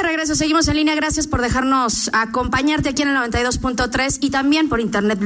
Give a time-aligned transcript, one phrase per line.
[0.00, 0.94] De regreso, seguimos en línea.
[0.94, 5.18] Gracias por dejarnos acompañarte aquí en el 92.3 y también por internet.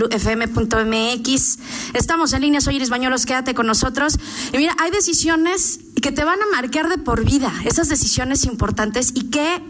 [1.94, 4.18] Estamos en línea, soy Iris Bañuelos, quédate con nosotros.
[4.52, 9.12] Y mira, hay decisiones que te van a marcar de por vida, esas decisiones importantes
[9.14, 9.62] y qué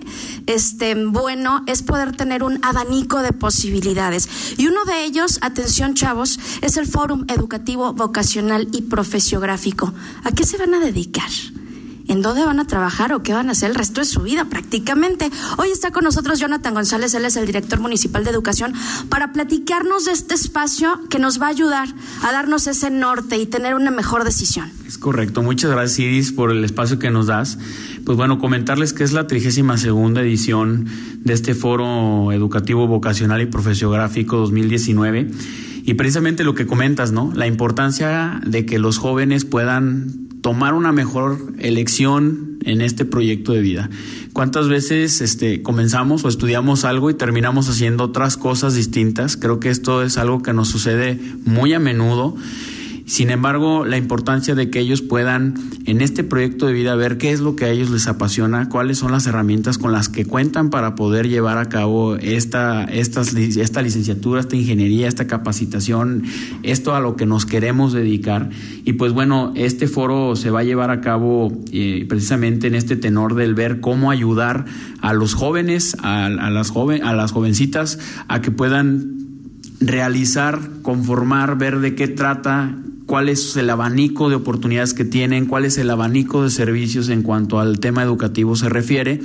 [0.46, 4.28] este, bueno es poder tener un abanico de posibilidades.
[4.56, 9.92] Y uno de ellos, atención chavos, es el Fórum Educativo Vocacional y Profesiográfico.
[10.24, 11.30] ¿A qué se van a dedicar?
[12.08, 14.46] En dónde van a trabajar o qué van a hacer el resto de su vida
[14.46, 15.30] prácticamente.
[15.58, 18.72] Hoy está con nosotros Jonathan González, él es el director municipal de educación,
[19.08, 21.88] para platicarnos de este espacio que nos va a ayudar
[22.22, 24.70] a darnos ese norte y tener una mejor decisión.
[24.86, 27.58] Es correcto, muchas gracias Iris por el espacio que nos das.
[28.04, 30.86] Pues bueno, comentarles que es la 32 segunda edición
[31.20, 35.30] de este foro educativo vocacional y profesiográfico 2019
[35.84, 37.32] y precisamente lo que comentas, ¿no?
[37.34, 43.60] La importancia de que los jóvenes puedan tomar una mejor elección en este proyecto de
[43.60, 43.90] vida.
[44.32, 49.36] ¿Cuántas veces este, comenzamos o estudiamos algo y terminamos haciendo otras cosas distintas?
[49.36, 52.36] Creo que esto es algo que nos sucede muy a menudo
[53.06, 55.54] sin embargo, la importancia de que ellos puedan
[55.84, 58.98] en este proyecto de vida ver qué es lo que a ellos les apasiona, cuáles
[58.98, 64.40] son las herramientas con las que cuentan para poder llevar a cabo esta, esta licenciatura,
[64.40, 66.24] esta ingeniería, esta capacitación,
[66.64, 68.50] esto a lo que nos queremos dedicar.
[68.84, 72.96] Y pues bueno, este foro se va a llevar a cabo eh, precisamente en este
[72.96, 74.64] tenor del ver cómo ayudar
[75.00, 79.14] a los jóvenes, a, las, joven, a las jovencitas, a que puedan
[79.78, 85.64] realizar, conformar, ver de qué trata cuál es el abanico de oportunidades que tienen, cuál
[85.64, 89.20] es el abanico de servicios en cuanto al tema educativo se refiere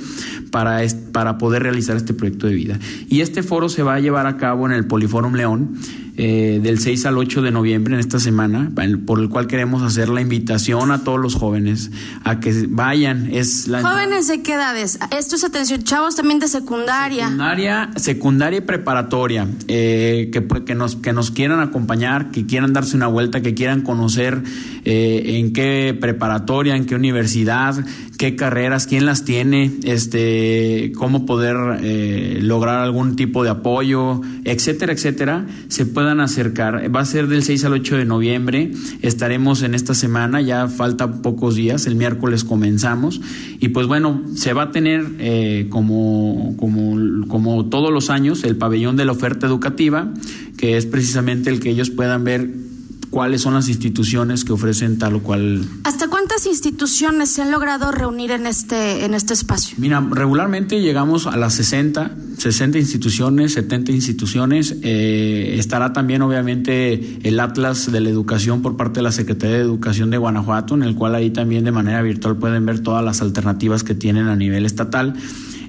[0.50, 0.80] para,
[1.12, 2.78] para poder realizar este proyecto de vida.
[3.08, 5.76] Y este foro se va a llevar a cabo en el Poliforum León
[6.16, 8.70] eh, del 6 al 8 de noviembre en esta semana,
[9.06, 11.90] por el cual queremos hacer la invitación a todos los jóvenes
[12.22, 13.30] a que vayan.
[13.32, 14.98] Es la ¿Jóvenes de qué edades?
[15.16, 17.24] Esto es atención, chavos también de secundaria.
[17.24, 22.94] Secundaria, secundaria y preparatoria, eh, que, que, nos, que nos quieran acompañar, que quieran darse
[22.96, 24.42] una vuelta, que quieran conocer
[24.84, 27.82] eh, en qué preparatoria, en qué universidad,
[28.22, 34.92] qué carreras, quién las tiene, este, cómo poder eh, lograr algún tipo de apoyo, etcétera,
[34.92, 36.88] etcétera, se puedan acercar.
[36.94, 41.20] Va a ser del 6 al 8 de noviembre, estaremos en esta semana, ya falta
[41.20, 43.20] pocos días, el miércoles comenzamos,
[43.58, 48.54] y pues bueno, se va a tener eh, como, como, como todos los años el
[48.54, 50.14] pabellón de la oferta educativa,
[50.56, 52.48] que es precisamente el que ellos puedan ver
[53.12, 55.64] cuáles son las instituciones que ofrecen tal o cual.
[55.84, 56.08] ¿Hasta
[56.42, 59.76] cuántas instituciones se han logrado reunir en este, en este espacio?
[59.78, 64.76] Mira, regularmente llegamos a las 60, 60 instituciones, 70 instituciones.
[64.82, 69.62] Eh, estará también, obviamente, el Atlas de la Educación por parte de la Secretaría de
[69.62, 73.22] Educación de Guanajuato, en el cual ahí también de manera virtual pueden ver todas las
[73.22, 75.14] alternativas que tienen a nivel estatal.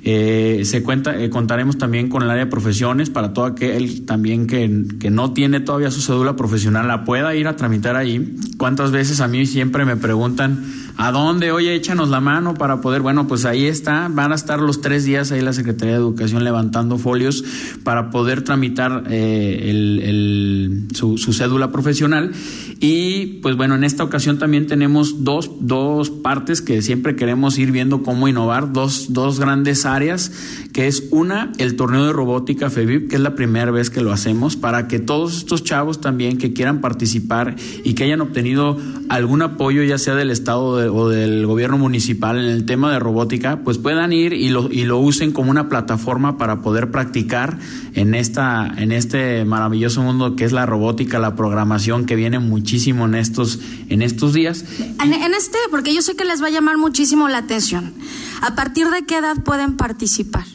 [0.06, 4.48] Eh, se cuenta, eh, contaremos también con el área de profesiones para todo aquel también
[4.48, 8.36] que, que, no tiene todavía su cédula profesional, la pueda ir a tramitar ahí.
[8.58, 10.62] ¿Cuántas veces a mí siempre me preguntan,
[10.98, 11.52] ¿a dónde?
[11.52, 13.02] Oye, échanos la mano para poder.
[13.02, 14.10] Bueno, pues ahí está.
[14.12, 17.44] Van a estar los tres días ahí la Secretaría de Educación levantando folios
[17.84, 22.32] para poder tramitar eh, su, cédula profesional.
[22.80, 27.72] Y pues bueno, en esta ocasión también tenemos dos, dos partes que siempre queremos ir
[27.72, 30.32] viendo cómo innovar, dos, dos grandes áreas,
[30.74, 34.12] que es una, el torneo de robótica FEBIP, que es la primera vez que lo
[34.12, 38.78] hacemos, para que todos estos chavos también que quieran participar y que hayan obtenido
[39.10, 43.62] algún apoyo, ya sea del Estado o del gobierno municipal en el tema de robótica,
[43.64, 47.60] pues puedan ir y lo, y lo usen como una plataforma para poder practicar
[47.94, 53.06] en, esta, en este maravilloso mundo que es la robótica, la programación, que viene muchísimo
[53.06, 54.66] en estos, en estos días.
[55.04, 57.94] En, en este, porque yo sé que les va a llamar muchísimo la atención.
[58.42, 60.46] ¿A partir de qué edad pueden participar?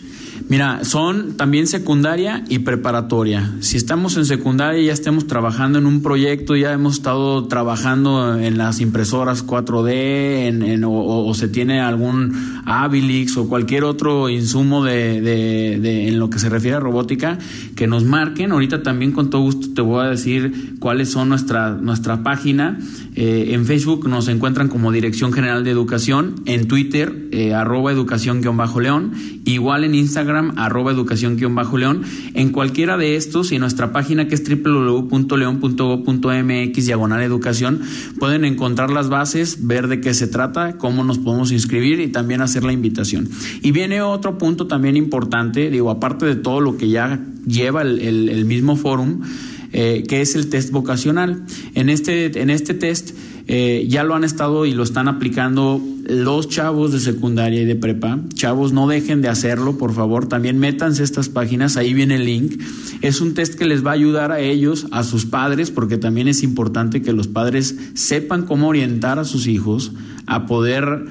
[0.48, 3.52] Mira, son también secundaria y preparatoria.
[3.60, 8.56] Si estamos en secundaria ya estemos trabajando en un proyecto, ya hemos estado trabajando en
[8.56, 16.18] las impresoras 4D en, o, se tiene algún Abilix o cualquier otro insumo de, en
[16.18, 17.38] lo que se refiere a robótica,
[17.74, 18.52] que nos marquen.
[18.52, 22.78] Ahorita también con todo gusto te voy a decir cuáles son nuestra, nuestra página.
[23.14, 29.12] Eh, en Facebook nos encuentran como Dirección General de Educación, en Twitter eh, arroba educación-león,
[29.44, 32.02] igual en Instagram arroba educación-león,
[32.34, 37.80] en cualquiera de estos y nuestra página que es www.león.go.mx diagonal educación,
[38.18, 42.40] pueden encontrar las bases, ver de qué se trata, cómo nos podemos inscribir y también
[42.40, 43.28] hacer la invitación.
[43.62, 48.44] Y viene otro punto también importante, digo, aparte de todo lo que ya lleva el,
[48.44, 49.20] mismo fórum,
[49.72, 51.44] eh, que es el test vocacional.
[51.74, 53.10] En este, en este test
[53.46, 57.76] eh, ya lo han estado y lo están aplicando los chavos de secundaria y de
[57.76, 58.18] prepa.
[58.34, 60.26] Chavos, no dejen de hacerlo, por favor.
[60.26, 62.62] También métanse estas páginas, ahí viene el link.
[63.02, 66.26] Es un test que les va a ayudar a ellos, a sus padres, porque también
[66.26, 69.92] es importante que los padres sepan cómo orientar a sus hijos
[70.28, 71.06] a poder,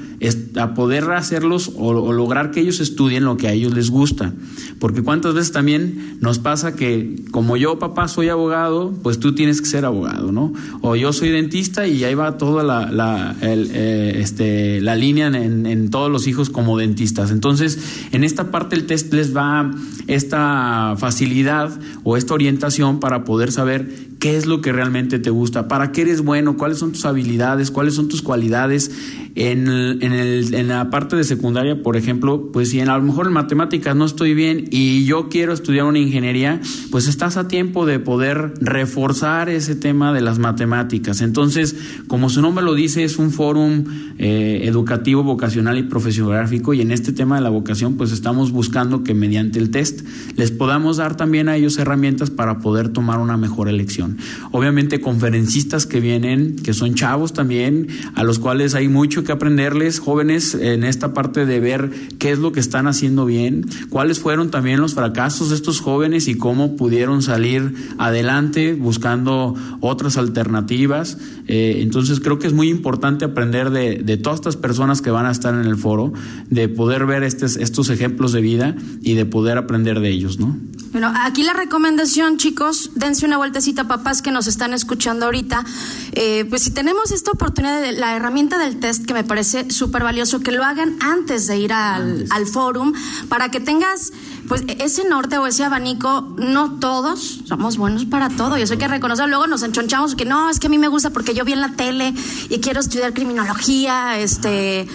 [0.57, 4.33] a poder hacerlos o, lograr que ellos estudien lo que a ellos les gusta.
[4.79, 9.59] Porque cuántas veces también nos pasa que como yo, papá, soy abogado, pues tú tienes
[9.59, 10.53] que ser abogado, ¿no?
[10.81, 15.65] O yo soy dentista y ahí va toda la, la, eh, este, la línea en,
[15.65, 17.29] en, todos los hijos como dentistas.
[17.29, 17.77] Entonces,
[18.11, 19.69] en esta parte el test les va
[20.07, 25.67] esta facilidad o esta orientación para poder saber qué es lo que realmente te gusta,
[25.67, 28.91] para qué eres bueno, cuáles son tus habilidades, cuáles son tus cualidades.
[29.39, 29.67] En,
[30.01, 33.27] en, el, en la parte de secundaria, por ejemplo, pues si en, a lo mejor
[33.27, 37.85] en matemáticas no estoy bien y yo quiero estudiar una ingeniería, pues estás a tiempo
[37.85, 41.21] de poder reforzar ese tema de las matemáticas.
[41.21, 41.75] Entonces,
[42.07, 43.83] como su nombre lo dice, es un fórum
[44.17, 49.03] eh, educativo, vocacional y profesionográfico y en este tema de la vocación, pues estamos buscando
[49.03, 50.01] que mediante el test
[50.35, 54.17] les podamos dar también a ellos herramientas para poder tomar una mejor elección.
[54.51, 60.00] Obviamente conferencistas que vienen, que son chavos también, a los cuales hay mucho que aprenderles,
[60.00, 64.51] jóvenes, en esta parte de ver qué es lo que están haciendo bien, cuáles fueron
[64.51, 71.18] también los fracasos de estos jóvenes y cómo pudieron salir adelante buscando otras alternativas.
[71.47, 75.25] Eh, entonces creo que es muy importante aprender de, de, todas estas personas que van
[75.25, 76.13] a estar en el foro,
[76.50, 80.57] de poder ver estos, estos ejemplos de vida y de poder aprender de ellos, ¿no?
[80.91, 85.65] Bueno, aquí la recomendación, chicos, dense una vueltecita, papás que nos están escuchando ahorita.
[86.13, 90.03] Eh, pues si tenemos esta oportunidad de la herramienta del test, que me parece súper
[90.03, 92.93] valioso, que lo hagan antes de ir al, al forum,
[93.29, 94.11] para que tengas
[94.47, 98.57] pues ese norte o ese abanico, no todos somos buenos para todo.
[98.57, 99.27] Y eso hay que reconocer.
[99.27, 101.61] Luego nos enchonchamos que no, es que a mí me gusta porque yo vi en
[101.61, 102.13] la tele
[102.49, 104.17] y quiero estudiar criminología.
[104.19, 104.87] Este,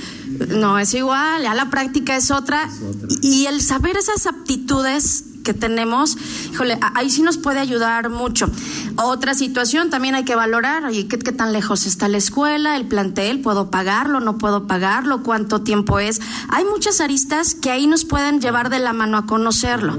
[0.49, 2.69] no es igual, ya la práctica es otra.
[3.21, 6.17] Y el saber esas aptitudes que tenemos,
[6.53, 8.51] híjole, ahí sí nos puede ayudar mucho.
[8.97, 12.87] Otra situación también hay que valorar, oye, ¿qué, ¿qué, tan lejos está la escuela, el
[12.87, 13.41] plantel?
[13.41, 14.21] ¿Puedo pagarlo?
[14.21, 15.23] ¿No puedo pagarlo?
[15.23, 16.21] ¿Cuánto tiempo es?
[16.49, 19.97] Hay muchas aristas que ahí nos pueden llevar de la mano a conocerlo.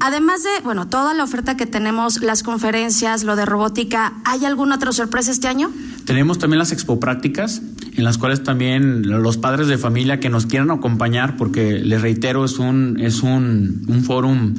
[0.00, 4.76] Además de, bueno, toda la oferta que tenemos, las conferencias, lo de robótica, ¿hay alguna
[4.76, 5.70] otra sorpresa este año?
[6.04, 7.62] Tenemos también las expo prácticas,
[7.94, 12.44] en las cuales también los padres de familia que nos quieran acompañar, porque les reitero,
[12.44, 14.54] es un, es un, un fórum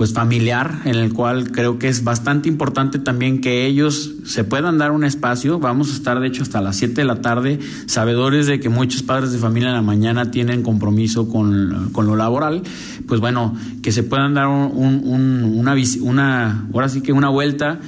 [0.00, 4.78] pues familiar en el cual creo que es bastante importante también que ellos se puedan
[4.78, 5.58] dar un espacio.
[5.58, 9.02] Vamos a estar de hecho hasta las 7 de la tarde, sabedores de que muchos
[9.02, 12.62] padres de familia en la mañana tienen compromiso con, con lo laboral,
[13.06, 17.78] pues bueno, que se puedan dar un, un, una, una, ahora sí que una vuelta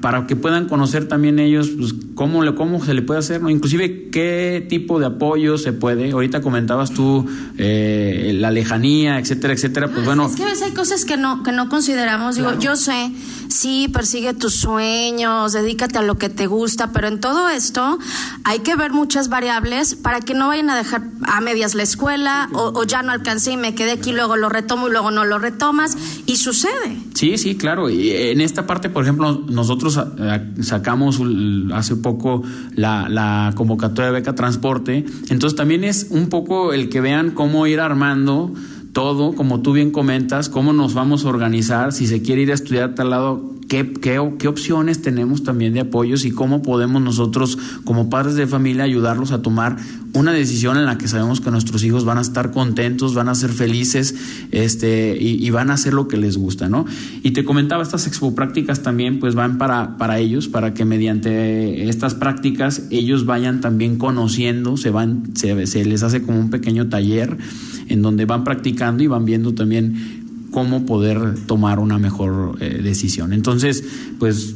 [0.00, 3.50] para que puedan conocer también ellos pues, cómo, cómo se le puede hacer, ¿no?
[3.50, 6.12] inclusive qué tipo de apoyo se puede.
[6.12, 7.26] Ahorita comentabas tú
[7.58, 9.88] eh, la lejanía, etcétera, etcétera.
[9.88, 10.26] Pues bueno.
[10.26, 12.36] Es que a veces hay cosas que no, que no consideramos.
[12.36, 13.12] Digo, yo sé,
[13.50, 17.98] sí, persigue tus sueños, dedícate a lo que te gusta, pero en todo esto
[18.44, 22.48] hay que ver muchas variables para que no vayan a dejar a medias la escuela
[22.52, 25.24] o, o ya no alcancé y me quedé aquí, luego lo retomo y luego no
[25.24, 25.96] lo retomas.
[26.26, 26.96] Y sucede.
[27.14, 27.90] Sí, sí, claro.
[27.90, 30.00] Y en esta parte, por ejemplo, nosotros
[30.62, 31.20] sacamos
[31.74, 32.42] hace poco
[32.74, 35.04] la, la convocatoria de beca transporte.
[35.28, 38.52] Entonces también es un poco el que vean cómo ir armando
[38.92, 42.54] todo, como tú bien comentas, cómo nos vamos a organizar, si se quiere ir a
[42.54, 47.56] estudiar a tal lado, qué, qué, opciones tenemos también de apoyos y cómo podemos nosotros
[47.84, 49.76] como padres de familia ayudarlos a tomar
[50.12, 53.34] una decisión en la que sabemos que nuestros hijos van a estar contentos, van a
[53.36, 54.16] ser felices
[54.50, 56.84] este, y, van a hacer lo que les gusta, ¿no?
[57.22, 61.88] Y te comentaba, estas expo prácticas también pues van para, para ellos, para que mediante
[61.88, 66.88] estas prácticas ellos vayan también conociendo, se, van, se, se les hace como un pequeño
[66.88, 67.38] taller
[67.90, 73.32] en donde van practicando y van viendo también cómo poder tomar una mejor eh, decisión.
[73.32, 73.84] Entonces,
[74.18, 74.54] pues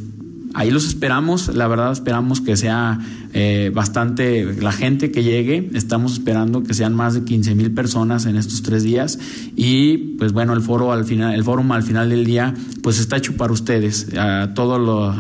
[0.54, 3.00] ahí los esperamos, la verdad esperamos que sea
[3.32, 8.26] eh, bastante la gente que llegue, estamos esperando que sean más de 15 mil personas
[8.26, 9.18] en estos tres días
[9.56, 13.16] y pues bueno, el foro al final, el foro al final del día pues está
[13.16, 14.78] hecho para ustedes, a toda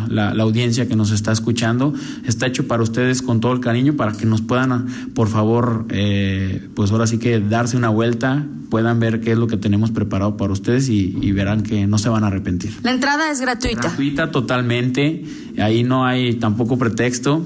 [0.08, 1.92] la, audiencia que nos está escuchando,
[2.24, 6.68] está hecho para ustedes con todo el cariño para que nos puedan por favor eh,
[6.74, 10.36] pues ahora sí que darse una vuelta, puedan ver qué es lo que tenemos preparado
[10.36, 12.72] para ustedes y, y verán que no se van a arrepentir.
[12.82, 13.82] La entrada es gratuita.
[13.82, 15.23] Gratuita totalmente,
[15.58, 17.44] ahí no hay tampoco pretexto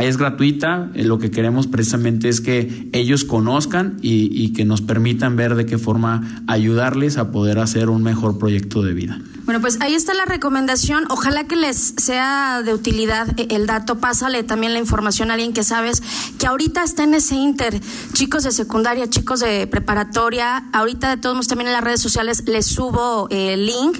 [0.00, 5.36] es gratuita, eh, lo que queremos precisamente es que ellos conozcan y, que nos permitan
[5.36, 9.20] ver de qué forma ayudarles a poder hacer un mejor proyecto de vida.
[9.44, 11.04] Bueno, pues ahí está la recomendación.
[11.10, 13.98] Ojalá que les sea de utilidad eh, el dato.
[13.98, 16.02] Pásale también la información a alguien que sabes
[16.38, 17.80] que ahorita está en ese inter.
[18.12, 20.64] Chicos de secundaria, chicos de preparatoria.
[20.72, 23.98] Ahorita de todos modos también en las redes sociales les subo el link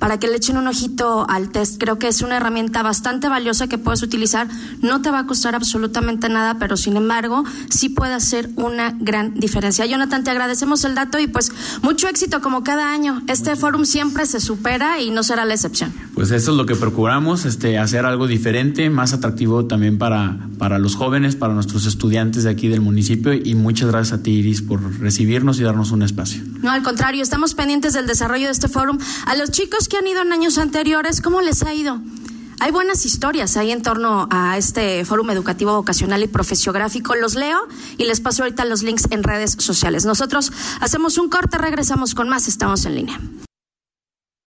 [0.00, 1.78] para que le echen un ojito al test.
[1.78, 4.48] Creo que es una herramienta bastante valiosa que puedes utilizar.
[4.80, 9.34] No te va a costar absolutamente nada, pero sin embargo sí puede hacer una gran
[9.34, 9.84] diferencia.
[9.84, 11.52] Jonathan, te agradecemos el dato y pues
[11.82, 13.22] mucho éxito como cada año.
[13.28, 15.92] Este fórum siempre se supera y no será la excepción.
[16.14, 20.78] Pues eso es lo que procuramos, este, hacer algo diferente, más atractivo también para, para
[20.78, 24.62] los jóvenes, para nuestros estudiantes de aquí del municipio y muchas gracias a ti Iris
[24.62, 26.42] por recibirnos y darnos un espacio.
[26.62, 28.98] No, al contrario, estamos pendientes del desarrollo de este fórum.
[29.26, 32.00] A los chicos que han ido en años anteriores, ¿cómo les ha ido?
[32.60, 37.16] Hay buenas historias ahí en torno a este fórum educativo vocacional y profesiográfico.
[37.16, 37.58] Los leo
[37.98, 40.04] y les paso ahorita los links en redes sociales.
[40.04, 42.46] Nosotros hacemos un corte, regresamos con más.
[42.48, 43.20] Estamos en línea.